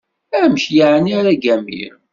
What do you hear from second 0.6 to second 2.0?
yeεni ara ggamiɣ?